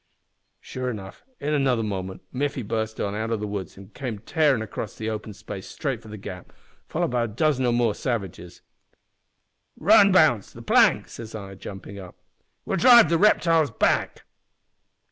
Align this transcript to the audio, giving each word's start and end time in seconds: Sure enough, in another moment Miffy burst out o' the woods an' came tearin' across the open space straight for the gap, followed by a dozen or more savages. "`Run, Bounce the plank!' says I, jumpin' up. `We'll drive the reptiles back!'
Sure 0.59 0.89
enough, 0.89 1.23
in 1.39 1.53
another 1.53 1.83
moment 1.83 2.23
Miffy 2.33 2.63
burst 2.67 2.99
out 2.99 3.13
o' 3.13 3.35
the 3.37 3.45
woods 3.45 3.77
an' 3.77 3.89
came 3.93 4.17
tearin' 4.17 4.63
across 4.63 4.95
the 4.95 5.11
open 5.11 5.31
space 5.31 5.67
straight 5.67 6.01
for 6.01 6.07
the 6.07 6.17
gap, 6.17 6.51
followed 6.89 7.11
by 7.11 7.25
a 7.25 7.27
dozen 7.27 7.67
or 7.67 7.71
more 7.71 7.93
savages. 7.93 8.63
"`Run, 9.79 10.11
Bounce 10.11 10.53
the 10.53 10.63
plank!' 10.63 11.07
says 11.07 11.35
I, 11.35 11.53
jumpin' 11.53 11.99
up. 11.99 12.15
`We'll 12.65 12.79
drive 12.79 13.09
the 13.09 13.19
reptiles 13.19 13.69
back!' 13.69 14.23